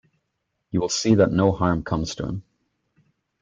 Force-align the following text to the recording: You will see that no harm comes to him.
You 0.71 0.79
will 0.81 0.89
see 0.89 1.13
that 1.13 1.31
no 1.31 1.51
harm 1.51 1.83
comes 1.83 2.15
to 2.15 2.25
him. 2.25 2.43